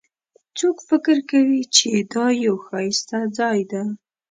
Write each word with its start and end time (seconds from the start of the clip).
څوک 0.57 0.77
فکر 0.89 1.17
کوي 1.31 1.61
چې 1.75 1.87
دا 2.13 2.25
یو 2.45 2.55
ښایسته 2.65 3.17
ځای 3.37 3.59
ده 3.71 3.83